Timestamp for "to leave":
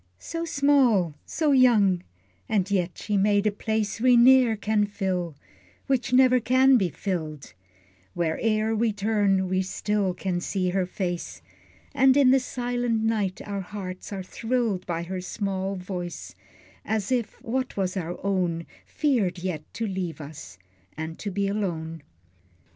19.75-20.19